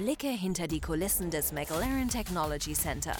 [0.00, 3.12] Blicke hinter die Kulissen des McLaren Technology Center.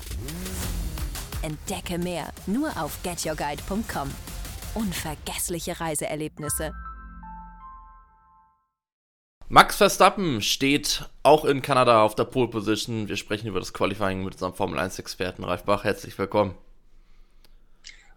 [1.43, 4.11] Entdecke mehr nur auf getyourguide.com.
[4.75, 6.73] Unvergessliche Reiseerlebnisse.
[9.51, 13.09] Max Verstappen steht auch in Kanada auf der Pole Position.
[13.09, 15.85] Wir sprechen über das Qualifying mit unserem Formel 1 Experten Ralf Bach.
[15.85, 16.55] Herzlich willkommen.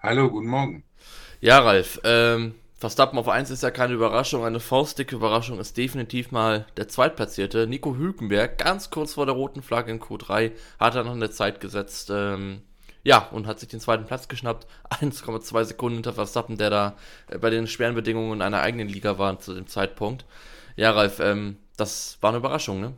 [0.01, 0.85] Hallo, guten Morgen.
[1.41, 4.43] Ja, Ralf, ähm, Verstappen auf 1 ist ja keine Überraschung.
[4.43, 7.65] Eine faustdicke Überraschung ist definitiv mal der Zweitplatzierte.
[7.65, 10.51] Nico Hülkenberg, ganz kurz vor der roten Flagge in Q3,
[10.81, 12.11] hat er noch eine Zeit gesetzt.
[12.13, 12.61] Ähm,
[13.05, 14.67] ja, und hat sich den zweiten Platz geschnappt.
[14.89, 16.97] 1,2 Sekunden hinter Verstappen, der da
[17.29, 20.25] äh, bei den schweren Bedingungen in einer eigenen Liga war zu dem Zeitpunkt.
[20.75, 22.93] Ja, Ralf, ähm, das war eine Überraschung, ne?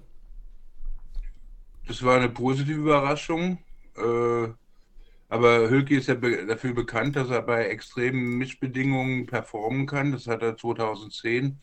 [1.87, 3.59] Das war eine positive Überraschung.
[3.95, 4.47] Äh,
[5.29, 10.11] aber Hülke ist ja be dafür bekannt, dass er bei extremen Mischbedingungen performen kann.
[10.11, 11.59] Das hat er 2010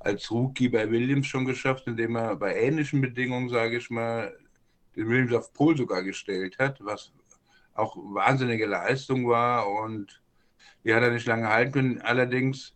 [0.00, 4.36] als Rookie bei Williams schon geschafft, indem er bei ähnlichen Bedingungen, sage ich mal,
[4.96, 7.12] den Williams auf Pol sogar gestellt hat, was
[7.74, 10.22] auch wahnsinnige Leistung war und
[10.84, 12.00] die hat er nicht lange halten können.
[12.02, 12.74] Allerdings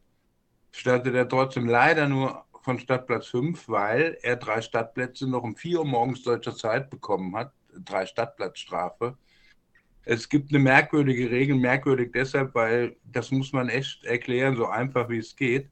[0.73, 5.79] startet er trotzdem leider nur von Stadtplatz 5, weil er drei Stadtplätze noch um 4
[5.81, 9.17] Uhr morgens deutscher Zeit bekommen hat, drei Stadtplatzstrafe.
[10.05, 15.09] Es gibt eine merkwürdige Regel, merkwürdig deshalb, weil das muss man echt erklären, so einfach
[15.09, 15.69] wie es geht.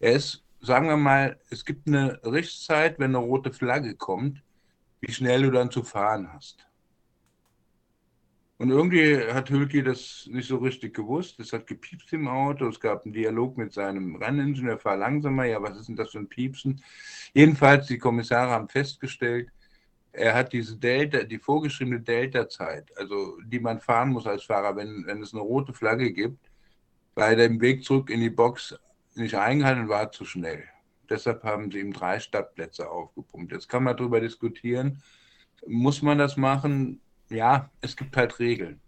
[0.00, 4.42] Er ist, sagen wir mal, es gibt eine Richtzeit, wenn eine rote Flagge kommt,
[5.00, 6.68] wie schnell du dann zu fahren hast.
[8.58, 11.38] Und irgendwie hat Hülki das nicht so richtig gewusst.
[11.38, 12.66] Es hat gepiepst im Auto.
[12.66, 15.44] Es gab einen Dialog mit seinem Renningenieur, fahr langsamer.
[15.44, 16.82] Ja, was ist denn das für ein Piepsen?
[17.34, 19.48] Jedenfalls, die Kommissare haben festgestellt,
[20.18, 25.06] er hat diese Delta, die vorgeschriebene Delta-Zeit, also die man fahren muss als Fahrer, wenn,
[25.06, 26.50] wenn es eine rote Flagge gibt,
[27.14, 28.78] bei dem Weg zurück in die Box
[29.14, 30.64] nicht eingehalten war zu schnell.
[31.08, 33.52] Deshalb haben sie ihm drei Stadtplätze aufgepumpt.
[33.52, 35.02] Jetzt kann man darüber diskutieren,
[35.66, 37.00] muss man das machen?
[37.30, 38.80] Ja, es gibt halt Regeln.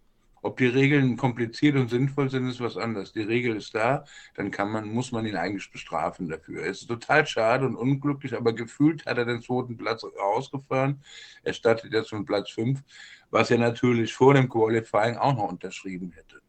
[0.42, 3.12] Ob die Regeln kompliziert und sinnvoll sind, ist was anderes.
[3.12, 4.04] Die Regel ist da,
[4.34, 6.64] dann kann man, muss man ihn eigentlich bestrafen dafür.
[6.64, 11.02] Es ist total schade und unglücklich, aber gefühlt hat er den zweiten Platz rausgefahren.
[11.42, 12.82] Er startet jetzt von Platz 5,
[13.30, 16.40] was er natürlich vor dem Qualifying auch noch unterschrieben hätte.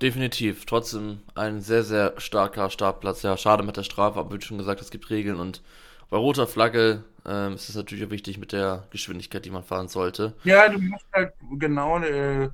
[0.00, 0.66] Definitiv.
[0.66, 3.22] Trotzdem ein sehr, sehr starker Startplatz.
[3.22, 5.62] Ja, schade mit der Strafe, aber wie schon gesagt, es gibt Regeln und
[6.10, 9.88] bei roter Flagge ähm, ist es natürlich auch wichtig mit der Geschwindigkeit, die man fahren
[9.88, 10.34] sollte.
[10.44, 12.50] Ja, du musst halt genau äh,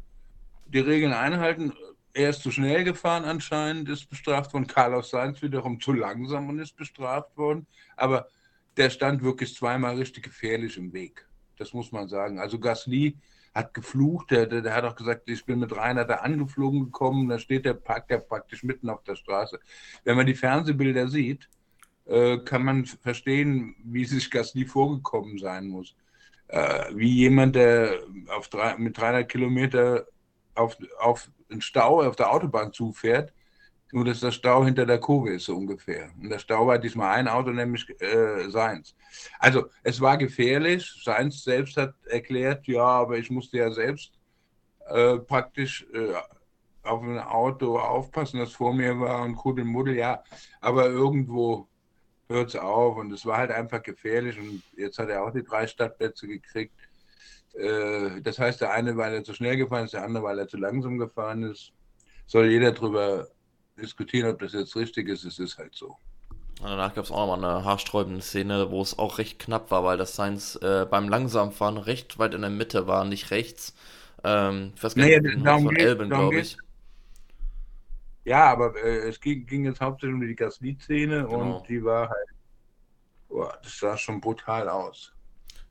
[0.73, 1.73] die Regeln einhalten.
[2.13, 4.67] Er ist zu schnell gefahren anscheinend, ist bestraft worden.
[4.67, 7.67] Carlos Sainz wiederum zu langsam und ist bestraft worden.
[7.97, 8.29] Aber
[8.77, 11.27] der stand wirklich zweimal richtig gefährlich im Weg.
[11.57, 12.39] Das muss man sagen.
[12.39, 13.17] Also Gasly
[13.55, 17.29] hat geflucht, der, der, der hat auch gesagt, ich bin mit Rainer da angeflogen gekommen,
[17.29, 19.59] da steht der Park, der praktisch mitten auf der Straße.
[20.05, 21.49] Wenn man die Fernsehbilder sieht,
[22.07, 25.97] äh, kann man verstehen, wie sich Gasly vorgekommen sein muss.
[26.49, 30.07] Äh, wie jemand, der auf drei, mit 300 Kilometer
[30.61, 33.33] auf, auf einen Stau auf der Autobahn zufährt,
[33.93, 36.11] nur dass der Stau hinter der Kurve ist so ungefähr.
[36.21, 38.95] Und der Stau war diesmal ein Auto, nämlich äh, Seins.
[39.39, 41.01] Also es war gefährlich.
[41.03, 44.13] Seins selbst hat erklärt, ja, aber ich musste ja selbst
[44.89, 46.15] äh, praktisch äh,
[46.83, 50.23] auf ein Auto aufpassen, das vor mir war und Kuddelmuddel, ja.
[50.61, 51.69] Aber irgendwo
[52.29, 55.43] hört es auf und es war halt einfach gefährlich und jetzt hat er auch die
[55.43, 56.75] drei Stadtplätze gekriegt.
[57.55, 60.49] Äh, das heißt, der eine, weil er zu schnell gefahren ist, der andere, weil er
[60.49, 61.73] zu langsam gefahren ist.
[62.27, 63.27] Soll jeder darüber
[63.81, 65.25] diskutieren, ob das jetzt richtig ist.
[65.25, 65.97] Es ist halt so.
[66.61, 69.99] danach gab es auch nochmal eine haarsträubende Szene, wo es auch recht knapp war, weil
[69.99, 73.75] das Sainz äh, beim Langsamfahren recht weit in der Mitte war, nicht rechts.
[74.23, 76.57] Ähm, ich weiß gar nicht, naja, von Elben, glaube ich.
[78.25, 81.57] Ja, aber äh, es ging, ging, jetzt hauptsächlich um die Gasly-Szene genau.
[81.57, 82.29] und die war halt,
[83.29, 85.13] boah, das sah schon brutal aus.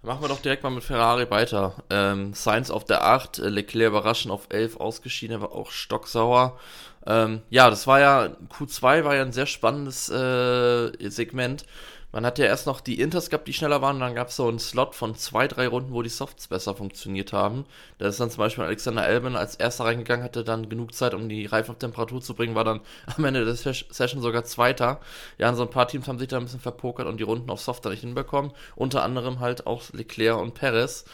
[0.02, 1.76] Machen wir doch direkt mal mit Ferrari weiter.
[1.90, 6.58] Ähm, Sainz auf der 8, äh, Leclerc überraschend auf 11 ausgeschieden, er war auch stocksauer.
[7.06, 11.66] Ähm, ja, das war ja, Q2 war ja ein sehr spannendes äh, Segment.
[12.12, 14.36] Man hat ja erst noch die Inters gehabt, die schneller waren, und dann gab es
[14.36, 17.66] so einen Slot von zwei, drei Runden, wo die Softs besser funktioniert haben.
[18.00, 21.30] Da ist dann zum Beispiel Alexander Elben als erster reingegangen, hatte dann genug Zeit, um
[21.30, 22.81] die Reifen auf Temperatur zu bringen, war dann
[23.18, 25.00] am Ende der Session sogar Zweiter.
[25.38, 27.50] Ja, und so ein paar Teams haben sich da ein bisschen verpokert und die Runden
[27.51, 28.54] auf Soft nicht hinbekommen.
[28.75, 31.06] Unter anderem halt auch Leclerc und Perez.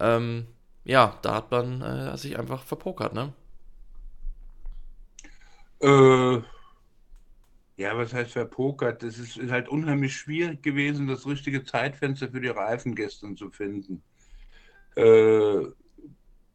[0.00, 0.46] Ähm,
[0.84, 3.32] ja, da hat man äh, sich einfach verpokert, ne?
[5.80, 6.42] Äh
[7.78, 9.04] ja, was heißt verpokert?
[9.04, 14.02] Es ist halt unheimlich schwierig gewesen, das richtige Zeitfenster für die Reifen gestern zu finden.
[14.96, 15.62] Äh,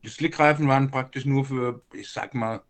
[0.03, 2.61] die Slickreifen waren praktisch nur für, ich sag mal,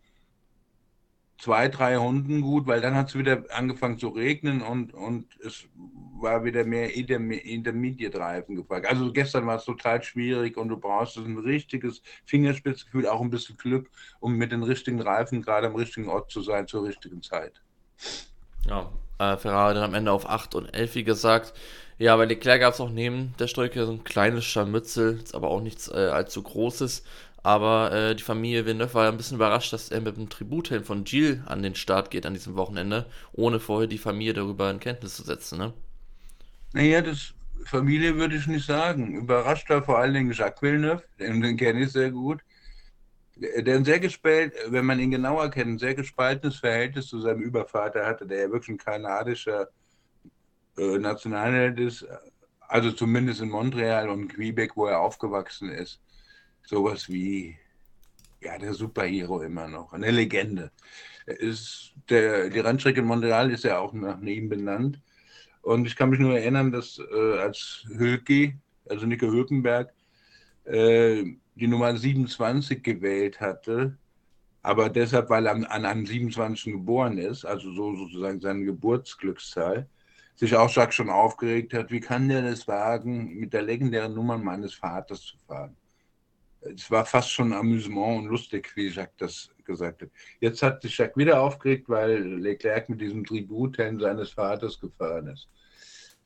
[1.36, 5.66] zwei, drei Hunden gut, weil dann hat es wieder angefangen zu regnen und, und es
[6.20, 8.86] war wieder mehr Intermediate-Reifen gefragt.
[8.86, 13.56] Also gestern war es total schwierig und du brauchst ein richtiges Fingerspitzgefühl, auch ein bisschen
[13.56, 13.90] Glück,
[14.20, 17.60] um mit den richtigen Reifen gerade am richtigen Ort zu sein zur richtigen Zeit.
[18.68, 21.54] Ja, äh, Ferrari dann am Ende auf 8 und 11, wie gesagt.
[21.98, 25.60] Ja, bei Leclerc gab es auch neben der Strecke so ein kleines Scharmützel, aber auch
[25.60, 27.04] nichts äh, allzu Großes.
[27.42, 31.04] Aber äh, die Familie Villeneuve war ein bisschen überrascht, dass er mit dem Tributhelm von
[31.04, 35.16] Gilles an den Start geht an diesem Wochenende, ohne vorher die Familie darüber in Kenntnis
[35.16, 35.72] zu setzen, ne?
[36.72, 37.34] Naja, das
[37.64, 39.14] Familie würde ich nicht sagen.
[39.16, 42.42] Überrascht war vor allen Dingen Jacques Villeneuve, den, den kenne ich sehr gut.
[43.36, 47.42] Der ein sehr gespalten, wenn man ihn genauer kennt, ein sehr gespaltenes Verhältnis zu seinem
[47.42, 49.68] Übervater hatte, der ja wirklich ein kanadischer
[50.78, 52.06] äh, Nationalheld ist,
[52.60, 56.00] also zumindest in Montreal und Quebec, wo er aufgewachsen ist
[56.66, 57.56] sowas wie
[58.40, 60.70] ja, der Superhero immer noch, eine Legende.
[61.26, 65.00] Ist der, die Rennstrecke in Montreal ist ja auch nach ihm benannt.
[65.62, 68.56] Und ich kann mich nur erinnern, dass äh, als Hülki,
[68.88, 69.94] also Nico Hülkenberg,
[70.64, 73.96] äh, die Nummer 27 gewählt hatte,
[74.62, 76.72] aber deshalb, weil er an, an einem 27.
[76.72, 79.86] geboren ist, also so sozusagen seine Geburtsglückszahl,
[80.36, 84.38] sich auch Jacques schon aufgeregt hat, wie kann der das wagen, mit der legendären Nummer
[84.38, 85.76] meines Vaters zu fahren
[86.64, 90.08] es war fast schon Amüsement und lustig, wie Jacques das gesagt hat.
[90.40, 95.48] Jetzt hat sich Jacques wieder aufgeregt, weil Leclerc mit diesem Tributhelm seines Vaters gefahren ist.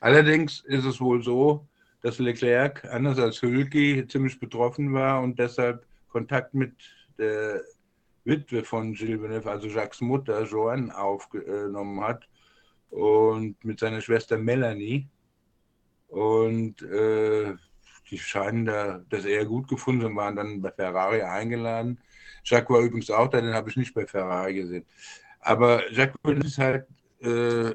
[0.01, 1.67] Allerdings ist es wohl so,
[2.03, 6.75] dass Leclerc, anders als Hülki, ziemlich betroffen war und deshalb Kontakt mit
[7.19, 7.63] der
[8.25, 12.29] Witwe von Gilles Villeneuve, also Jacques Mutter, Joanne, aufgenommen hat
[12.91, 15.09] und mit seiner Schwester Melanie.
[16.09, 17.55] Und äh,
[18.11, 22.01] die scheinen da das eher gut gefunden und waren dann bei Ferrari eingeladen.
[22.45, 24.87] Jacques war übrigens auch da, den habe ich nicht bei Ferrari gesehen.
[25.41, 26.87] Aber Jacques ist halt
[27.21, 27.75] äh,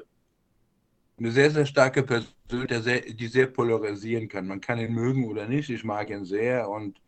[1.24, 4.46] eine sehr, sehr starke Person, die sehr, die sehr polarisieren kann.
[4.46, 5.70] Man kann ihn mögen oder nicht.
[5.70, 7.00] Ich mag ihn sehr und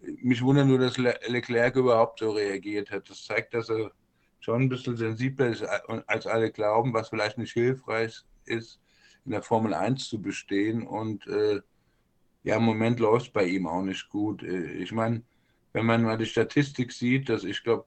[0.00, 3.10] mich wundert nur, dass Leclerc überhaupt so reagiert hat.
[3.10, 3.90] Das zeigt, dass er
[4.38, 8.80] schon ein bisschen sensibler ist, als alle glauben, was vielleicht nicht hilfreich ist,
[9.24, 10.86] in der Formel 1 zu bestehen.
[10.86, 11.60] Und äh,
[12.44, 14.44] ja, im Moment läuft es bei ihm auch nicht gut.
[14.44, 15.24] Äh, ich meine,
[15.72, 17.86] wenn man mal die Statistik sieht, dass ich glaube,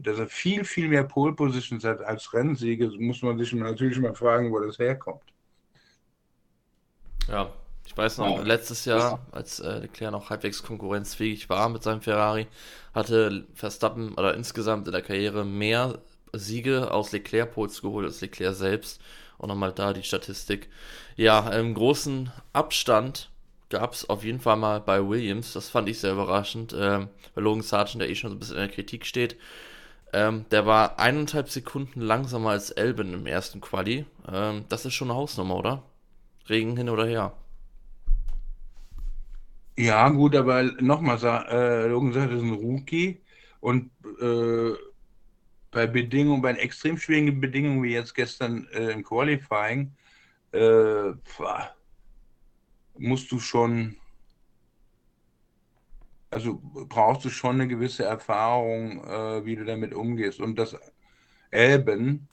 [0.00, 4.14] dass er viel, viel mehr Pole Positions hat als Rennsieger, muss man sich natürlich mal
[4.14, 5.22] fragen, wo das herkommt.
[7.28, 7.52] Ja,
[7.86, 8.42] ich weiß noch, ja.
[8.42, 12.48] letztes Jahr, als äh, Leclerc noch halbwegs konkurrenzfähig war mit seinem Ferrari,
[12.94, 16.00] hatte Verstappen oder insgesamt in der Karriere mehr
[16.32, 19.00] Siege aus Leclerc-Poles geholt als Leclerc selbst.
[19.38, 20.68] Und nochmal da die Statistik.
[21.16, 23.31] Ja, im großen Abstand
[23.72, 25.54] gab es auf jeden Fall mal bei Williams.
[25.54, 26.74] Das fand ich sehr überraschend.
[26.78, 29.36] Ähm, bei Logan Sargent, der eh schon so ein bisschen in der Kritik steht.
[30.12, 34.04] Ähm, der war eineinhalb Sekunden langsamer als Elben im ersten Quali.
[34.30, 35.82] Ähm, das ist schon eine Hausnummer, oder?
[36.48, 37.32] Regen hin oder her.
[39.78, 41.18] Ja, gut, aber nochmal,
[41.50, 43.22] äh, Logan sagt, ist ein Rookie
[43.60, 43.90] und
[44.20, 44.72] äh,
[45.70, 49.92] bei Bedingungen, bei extrem schwierigen Bedingungen wie jetzt gestern äh, im Qualifying,
[50.52, 51.12] äh,
[53.02, 53.96] musst du schon,
[56.30, 60.40] also brauchst du schon eine gewisse Erfahrung, äh, wie du damit umgehst.
[60.40, 60.76] Und das
[61.50, 62.28] Elben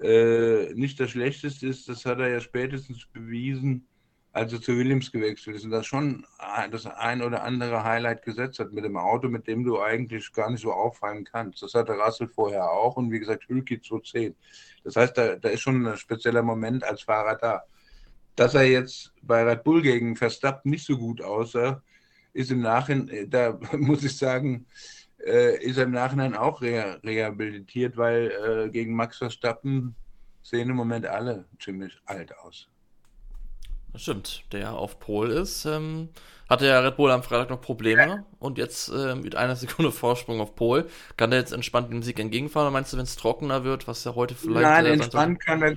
[0.00, 3.86] äh, nicht das Schlechteste ist, das hat er ja spätestens bewiesen,
[4.32, 6.26] als er zu Williams gewechselt ist und das schon
[6.70, 10.50] das ein oder andere Highlight gesetzt hat mit dem Auto, mit dem du eigentlich gar
[10.50, 11.62] nicht so auffallen kannst.
[11.62, 14.34] Das hatte Russell vorher auch und wie gesagt Hülki 210.
[14.82, 17.62] Das heißt, da, da ist schon ein spezieller Moment als Fahrer da
[18.36, 21.82] dass er jetzt bei Red Bull gegen Verstappen nicht so gut aussah,
[22.32, 24.66] ist im Nachhinein, äh, da muss ich sagen,
[25.24, 29.94] äh, ist er im Nachhinein auch re rehabilitiert, weil äh, gegen Max Verstappen
[30.42, 32.68] sehen im Moment alle ziemlich alt aus.
[33.92, 35.64] Das stimmt, der auf Pol ist.
[35.64, 36.08] Ähm,
[36.50, 38.26] hatte ja Red Bull am Freitag noch Probleme ja.
[38.40, 40.88] und jetzt äh, mit einer Sekunde Vorsprung auf Pol.
[41.16, 42.66] Kann der jetzt entspannt dem Sieg entgegenfahren?
[42.66, 44.62] Oder meinst du, wenn es trockener wird, was ja heute vielleicht.
[44.62, 45.74] Nein, äh, entspannt kann er,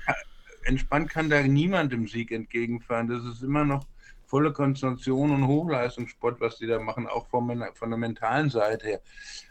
[0.64, 3.08] entspannt kann da niemand dem Sieg entgegenfahren.
[3.08, 3.86] Das ist immer noch
[4.26, 9.00] volle Konzentration und Hochleistungssport, was die da machen, auch von, von der mentalen Seite her.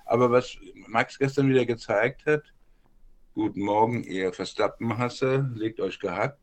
[0.06, 2.44] Aber was Max gestern wieder gezeigt hat,
[3.34, 6.40] guten Morgen, ihr Verstappen-Hasser, legt euch gehackt.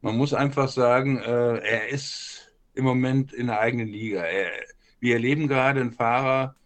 [0.00, 4.22] Man muss einfach sagen, äh, er ist im Moment in der eigenen Liga.
[4.22, 4.50] Er,
[4.98, 6.56] wir erleben gerade einen Fahrer,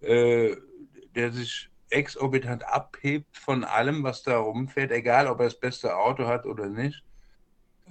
[0.00, 0.56] äh,
[1.14, 6.26] der sich exorbitant abhebt von allem, was da rumfährt, egal ob er das beste Auto
[6.26, 7.04] hat oder nicht.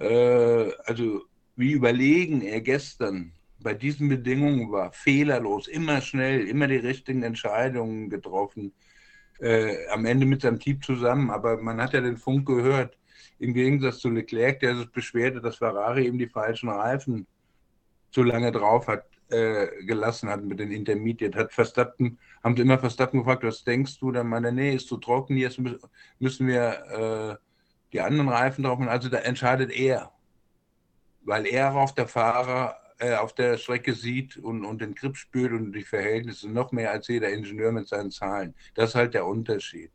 [0.00, 1.22] Äh, also
[1.56, 8.10] wie überlegen er gestern bei diesen Bedingungen war, fehlerlos, immer schnell, immer die richtigen Entscheidungen
[8.10, 8.72] getroffen.
[9.40, 11.30] äh, am Ende mit seinem Team zusammen.
[11.30, 12.98] Aber man hat ja den Funk gehört,
[13.38, 17.26] im Gegensatz zu Leclerc, der sich beschwerte, dass Ferrari eben die falschen Reifen
[18.12, 21.38] zu lange drauf hat äh, gelassen hat mit den Intermediate.
[21.38, 24.12] Hat Verstappen, haben sie immer Verstappen gefragt, was denkst du?
[24.12, 25.60] Dann meinte nee, ist zu trocken, jetzt
[26.18, 27.44] müssen wir äh,
[27.92, 28.90] die anderen Reifen drauf machen.
[28.90, 30.12] Also da entscheidet er,
[31.22, 35.52] weil er auf der Fahrer äh, auf der Strecke sieht und, und den Grip spürt
[35.52, 38.54] und die Verhältnisse noch mehr als jeder Ingenieur mit seinen Zahlen.
[38.74, 39.90] Das ist halt der Unterschied.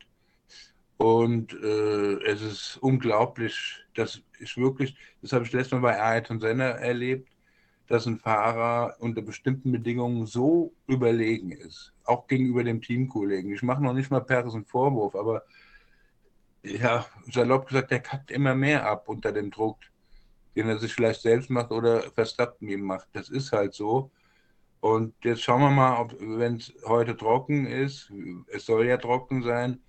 [0.98, 6.40] Und äh, es ist unglaublich, das ist wirklich, das habe ich letztes Mal bei Ayrton
[6.40, 7.30] Senna erlebt,
[7.88, 13.52] dass ein Fahrer unter bestimmten Bedingungen so überlegen ist, auch gegenüber dem Teamkollegen.
[13.52, 15.42] Ich mache noch nicht mal Peres einen Vorwurf, aber
[16.62, 19.78] ja, salopp gesagt, der kackt immer mehr ab unter dem Druck,
[20.54, 23.08] den er sich vielleicht selbst macht oder Verstappen ihm macht.
[23.14, 24.10] Das ist halt so.
[24.80, 28.12] Und jetzt schauen wir mal, wenn es heute trocken ist,
[28.48, 29.80] es soll ja trocken sein,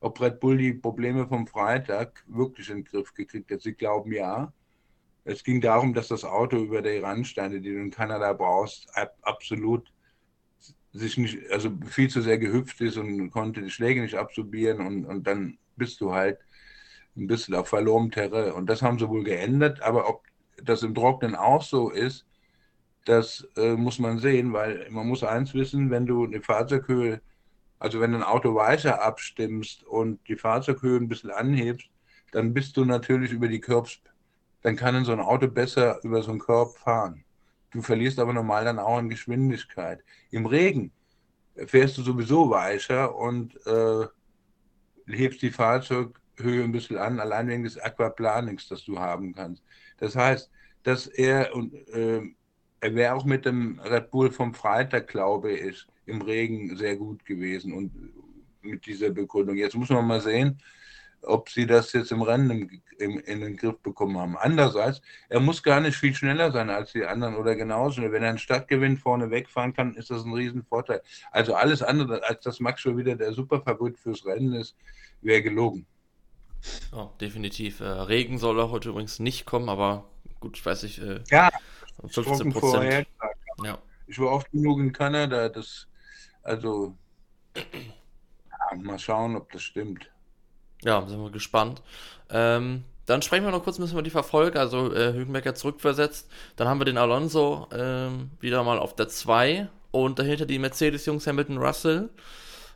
[0.00, 3.62] ob Red Bull die Probleme vom Freitag wirklich in den Griff gekriegt hat.
[3.62, 4.52] Sie glauben ja.
[5.28, 8.88] Es ging darum, dass das Auto über die Randsteine, die du in Kanada brauchst,
[9.22, 9.92] absolut
[10.92, 15.04] sich nicht, also viel zu sehr gehüpft ist und konnte die Schläge nicht absorbieren und,
[15.04, 16.38] und dann bist du halt
[17.14, 18.52] ein bisschen auf verlorenem Terrain.
[18.52, 20.24] Und das haben sie wohl geändert, aber ob
[20.62, 22.26] das im Trocknen auch so ist,
[23.04, 27.20] das äh, muss man sehen, weil man muss eins wissen, wenn du eine Fahrzeughöhe,
[27.78, 31.88] also wenn du ein Auto weicher abstimmst und die Fahrzeughöhe ein bisschen anhebst,
[32.32, 34.00] dann bist du natürlich über die Curbs,
[34.62, 37.24] dann kann so ein Auto besser über so einen Korb fahren.
[37.70, 40.02] Du verlierst aber normal dann auch an Geschwindigkeit.
[40.30, 40.90] Im Regen
[41.66, 44.06] fährst du sowieso weicher und äh,
[45.06, 49.62] hebst die Fahrzeughöhe ein bisschen an, allein wegen des Aquaplanings, das du haben kannst.
[49.98, 50.50] Das heißt,
[50.82, 52.22] dass er, und, äh,
[52.80, 57.24] er wäre auch mit dem Red Bull vom Freitag, glaube ich, im Regen sehr gut
[57.24, 57.92] gewesen und
[58.62, 59.56] mit dieser Begründung.
[59.56, 60.60] Jetzt muss man mal sehen,
[61.22, 64.36] ob sie das jetzt im Rennen im, in den Griff bekommen haben.
[64.36, 68.02] Andererseits, er muss gar nicht viel schneller sein als die anderen oder genauso.
[68.02, 71.02] Wenn er einen Stadtgewinn vorne wegfahren kann, ist das ein Riesenvorteil.
[71.30, 74.76] Also alles andere, als dass Max schon wieder der Superfavorit fürs Rennen ist,
[75.22, 75.86] wäre gelogen.
[76.92, 77.80] Oh, definitiv.
[77.80, 80.04] Äh, Regen soll er heute übrigens nicht kommen, aber
[80.40, 80.98] gut, ich weiß nicht.
[80.98, 81.50] Äh, ja,
[82.06, 83.06] 15 Prozent.
[83.62, 83.78] Ja.
[84.06, 85.86] Ich war oft genug in Kanada, das,
[86.42, 86.96] also,
[87.54, 90.10] ja, mal schauen, ob das stimmt.
[90.82, 91.82] Ja, sind wir gespannt.
[92.30, 94.60] Ähm, dann sprechen wir noch kurz ein bisschen über die Verfolger.
[94.60, 96.30] Also äh, Hülkenberg zurückversetzt.
[96.56, 101.26] Dann haben wir den Alonso ähm, wieder mal auf der 2 und dahinter die Mercedes-Jungs
[101.26, 102.10] Hamilton Russell.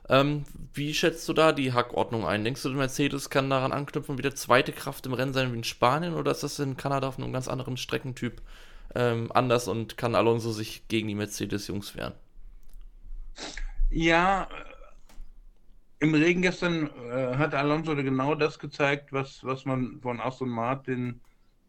[0.09, 0.45] Ähm,
[0.75, 2.45] wie schätzt du da die Hackordnung ein?
[2.45, 6.15] Denkst du, Mercedes kann daran anknüpfen, wieder zweite Kraft im Rennen sein wie in Spanien
[6.15, 8.41] oder ist das in Kanada auf einem ganz anderen Streckentyp
[8.95, 12.15] ähm, anders und kann Alonso sich gegen die Mercedes-Jungs wehren?
[13.91, 14.49] Ja,
[16.03, 21.21] im Regen gestern äh, hat Alonso genau das gezeigt, was, was man von Aston Martin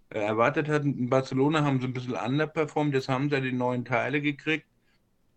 [0.10, 0.84] äh, erwartet hat.
[0.86, 4.66] In Barcelona haben sie ein bisschen underperformt, jetzt haben sie ja die neuen Teile gekriegt.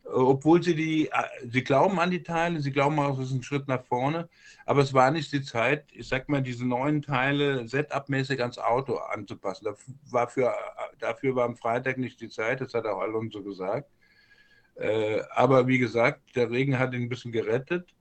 [0.04, 1.12] Äh, obwohl sie die, äh,
[1.46, 4.30] sie glauben an die Teile, sie glauben auch, es ist ein Schritt nach vorne,
[4.64, 8.96] aber es war nicht die Zeit, ich sag mal, diese neuen Teile setup-mäßig ans Auto
[8.96, 9.66] anzupassen.
[9.66, 13.42] Dafür war, für, äh, dafür war am Freitag nicht die Zeit, das hat auch Alonso
[13.42, 13.90] gesagt.
[15.34, 17.94] aber wie gesagt, der Regen hat ihn ein bisschen gerettet.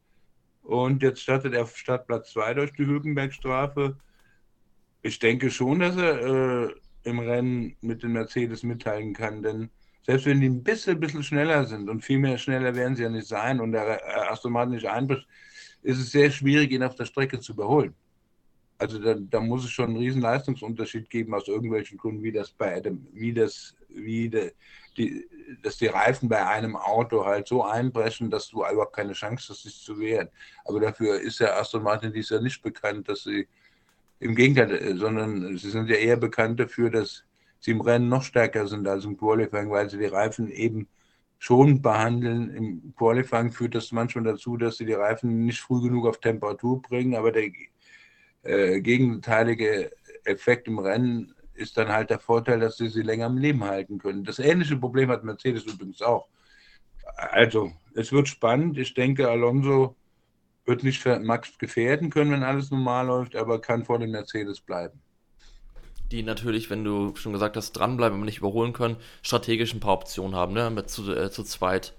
[0.65, 3.98] Und jetzt startet er Startplatz 2 durch die Hülkenberg-Strafe.
[5.03, 9.69] Ich denke schon, dass er äh, im Rennen mit den Mercedes mitteilen kann, denn
[10.01, 13.10] selbst wenn die ein bisschen, bisschen schneller sind und viel mehr schneller werden sie ja
[13.10, 15.27] nicht sein und der äh, Aston Martin nicht einbricht,
[15.84, 17.93] ist es sehr schwierig, ihn auf der Strecke zu überholen.
[18.79, 22.51] Also da, da, muss es schon einen riesen Leistungsunterschied geben aus irgendwelchen Gründen, wie das
[22.51, 24.51] bei Adam, wie das, wie de,
[24.97, 25.27] die,
[25.61, 29.63] dass die Reifen bei einem Auto halt so einbrechen, dass du überhaupt keine Chance hast,
[29.63, 30.29] sich zu wehren.
[30.65, 33.47] Aber dafür ist ja Aston Martin dies ja nicht bekannt, dass sie
[34.19, 37.23] im Gegenteil, äh, sondern sie sind ja eher bekannt dafür, dass
[37.59, 40.87] sie im Rennen noch stärker sind als im Qualifying, weil sie die Reifen eben
[41.37, 42.49] schon behandeln.
[42.55, 46.81] Im Qualifying führt das manchmal dazu, dass sie die Reifen nicht früh genug auf Temperatur
[46.81, 47.51] bringen, aber der
[48.43, 49.91] äh, gegenteilige
[50.23, 53.97] Effekt im Rennen ist dann halt der Vorteil, dass sie sie länger am Leben halten
[53.97, 54.24] können.
[54.24, 56.27] Das ähnliche Problem hat Mercedes übrigens auch.
[57.17, 58.77] Also, es wird spannend.
[58.77, 59.95] Ich denke, Alonso
[60.65, 65.00] wird nicht Max gefährden können, wenn alles normal läuft, aber kann vor dem Mercedes bleiben.
[66.12, 69.93] Die natürlich, wenn du schon gesagt hast, dranbleiben, aber nicht überholen können, strategisch ein paar
[69.93, 70.69] Optionen haben, ne?
[70.69, 71.93] Mit zu, äh, zu zweit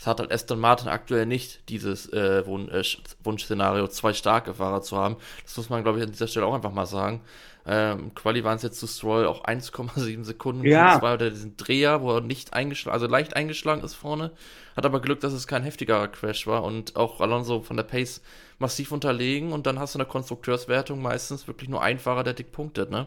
[0.00, 2.82] es hat halt Aston Martin aktuell nicht dieses äh, Wun äh,
[3.22, 5.16] Wunschszenario, zwei starke Fahrer zu haben.
[5.44, 7.20] Das muss man, glaube ich, an dieser Stelle auch einfach mal sagen.
[7.66, 10.64] Ähm, Quali waren es jetzt zu Stroll auch 1,7 Sekunden.
[10.64, 10.94] Ja.
[10.94, 14.30] Das war der diesen Dreher, wo er nicht eingeschlagen, also leicht eingeschlagen ist vorne.
[14.74, 18.22] Hat aber Glück, dass es kein heftigerer Crash war und auch Alonso von der Pace
[18.58, 22.32] massiv unterlegen und dann hast du in der Konstrukteurswertung meistens wirklich nur ein Fahrer, der
[22.32, 23.06] dick punktet, ne?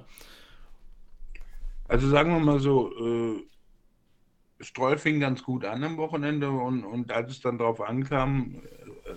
[1.87, 3.43] Also sagen wir mal so, äh,
[4.63, 8.61] Stroll fing ganz gut an am Wochenende und, und als es dann darauf ankam,
[9.05, 9.13] äh,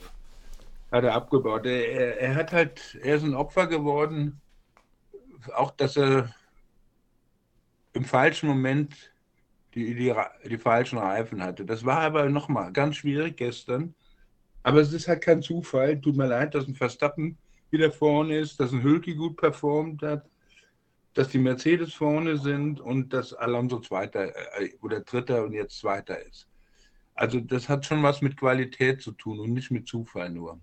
[0.95, 1.67] hat er abgebaut.
[1.67, 4.41] Er, er, er hat halt, er ist ein Opfer geworden,
[5.55, 6.35] auch dass er
[7.93, 8.95] im falschen Moment
[9.75, 10.15] die, die,
[10.49, 11.65] die falschen Reifen hatte.
[11.65, 13.95] Das war aber nochmal ganz schwierig gestern.
[14.63, 16.01] Aber es ist halt kein Zufall.
[16.01, 17.39] Tut mir leid, dass ein Verstappen
[17.71, 20.29] wieder vorne ist, dass ein Hülki gut performt hat,
[21.17, 26.21] dass die Mercedes vorne sind und dass Alonso Zweiter äh, oder Dritter und jetzt Zweiter
[26.27, 26.47] ist.
[27.15, 30.61] Also das hat schon was mit Qualität zu tun und nicht mit Zufall nur.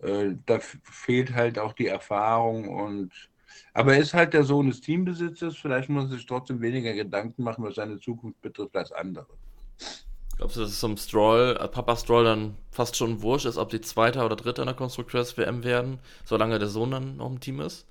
[0.00, 3.12] Äh, da fehlt halt auch die Erfahrung und
[3.74, 5.56] aber er ist halt der Sohn des Teambesitzers.
[5.56, 9.28] Vielleicht muss er sich trotzdem weniger Gedanken machen, was seine Zukunft betrifft, als andere.
[10.38, 13.68] Glaubst du, dass es zum Stroll, äh, Papa Stroll dann fast schon wurscht ist, ob
[13.68, 17.60] die Zweiter oder Dritter in der Konstrukteurs-WM werden, solange der Sohn dann noch im Team
[17.60, 17.86] ist?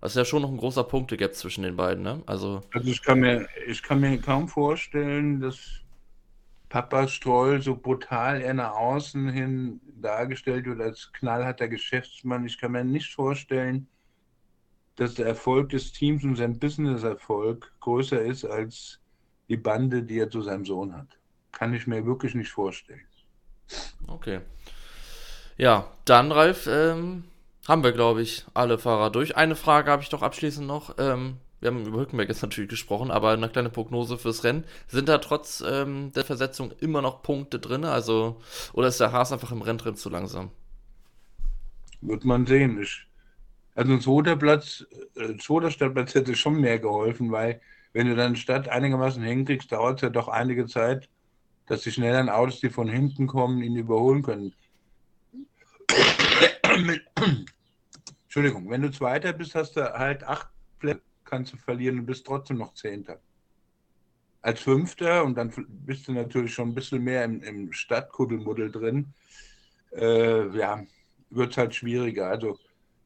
[0.00, 2.22] Das ist ja schon noch ein großer Punktegap zwischen den beiden, ne?
[2.26, 5.80] Also, also ich kann mir, ich kann mir kaum vorstellen, dass
[6.68, 12.46] Papa Stroll so brutal er nach außen hin dargestellt wird als knallharter Geschäftsmann.
[12.46, 13.88] Ich kann mir nicht vorstellen,
[14.96, 19.00] dass der Erfolg des Teams und sein Business-Erfolg größer ist als
[19.48, 21.08] die Bande, die er zu seinem Sohn hat.
[21.52, 23.06] Kann ich mir wirklich nicht vorstellen.
[24.06, 24.40] Okay.
[25.56, 27.24] Ja, dann, Ralf, ähm,
[27.68, 29.36] haben wir, glaube ich, alle Fahrer durch.
[29.36, 30.96] Eine Frage habe ich doch abschließend noch.
[30.98, 34.64] Ähm, wir haben über Hülkenberg jetzt natürlich gesprochen, aber eine kleine Prognose fürs Rennen.
[34.86, 37.84] Sind da trotz ähm, der Versetzung immer noch Punkte drin?
[37.84, 38.40] Also,
[38.72, 40.50] oder ist der Haas einfach im Renntrim zu langsam?
[42.00, 42.80] Wird man sehen.
[42.80, 43.04] Ich
[43.74, 44.84] also ein zweiter Platz,
[45.16, 47.60] ein äh, zweiter Startplatz hätte schon mehr geholfen, weil
[47.92, 51.08] wenn du dann Stadt einigermaßen hinkriegst, dauert es ja doch einige Zeit,
[51.66, 54.52] dass die schnelleren Autos, die von hinten kommen, ihn überholen können.
[58.28, 62.26] Entschuldigung, wenn du Zweiter bist, hast du halt acht Plätze, kannst du verlieren und bist
[62.26, 63.18] trotzdem noch Zehnter.
[64.42, 69.14] Als Fünfter, und dann bist du natürlich schon ein bisschen mehr im, im Stadtkuddelmuddel drin,
[69.92, 70.84] äh, ja,
[71.30, 72.28] wird es halt schwieriger.
[72.28, 72.58] Also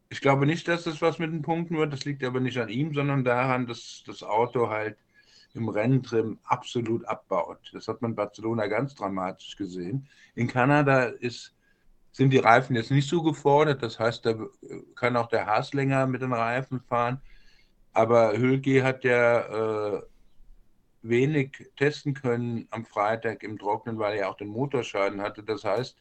[0.08, 1.92] ich glaube nicht, dass das was mit den Punkten wird.
[1.92, 4.96] Das liegt aber nicht an ihm, sondern daran, dass das Auto halt
[5.54, 7.70] im Renntrim absolut abbaut.
[7.72, 10.08] Das hat man in Barcelona ganz dramatisch gesehen.
[10.34, 11.54] In Kanada ist,
[12.12, 13.82] sind die Reifen jetzt nicht so gefordert.
[13.82, 14.34] Das heißt, da
[14.94, 17.20] kann auch der Haas länger mit den Reifen fahren.
[17.94, 20.02] Aber Hülke hat ja äh,
[21.02, 25.42] wenig testen können am Freitag im Trocknen, weil er auch den Motorschaden hatte.
[25.42, 25.96] Das heißt,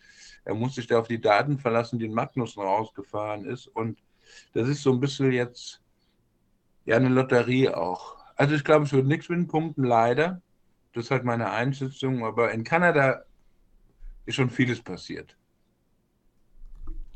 [0.46, 3.68] er muss sich da auf die Daten verlassen, die in Magnussen rausgefahren ist.
[3.68, 4.00] Und
[4.54, 5.82] das ist so ein bisschen jetzt
[6.86, 8.18] ja eine Lotterie auch.
[8.36, 10.42] Also ich glaube, es wird nichts mit den Punkten, leider.
[10.94, 12.26] Das ist halt meine Einschätzung.
[12.26, 13.24] Aber in Kanada
[14.26, 15.38] ist schon vieles passiert.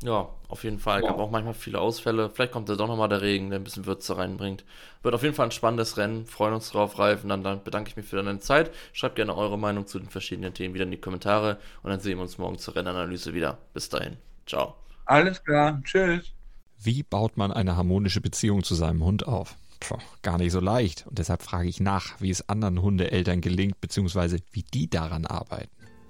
[0.02, 1.00] Ja, auf jeden Fall.
[1.00, 1.08] Wow.
[1.08, 2.28] Gab auch manchmal viele Ausfälle.
[2.28, 4.64] Vielleicht kommt da doch nochmal der Regen, der ein bisschen Würze reinbringt.
[5.02, 6.26] Wird auf jeden Fall ein spannendes Rennen.
[6.26, 7.22] Freuen uns drauf, Ralf.
[7.22, 8.70] Und dann, dann bedanke ich mich für deine Zeit.
[8.92, 11.58] Schreibt gerne eure Meinung zu den verschiedenen Themen wieder in die Kommentare.
[11.82, 13.58] Und dann sehen wir uns morgen zur Rennanalyse wieder.
[13.72, 14.18] Bis dahin.
[14.46, 14.74] Ciao.
[15.06, 15.80] Alles klar.
[15.82, 16.32] Tschüss.
[16.78, 19.56] Wie baut man eine harmonische Beziehung zu seinem Hund auf?
[19.80, 21.06] Puh, gar nicht so leicht.
[21.06, 25.75] Und deshalb frage ich nach, wie es anderen Hundeeltern gelingt, beziehungsweise wie die daran arbeiten.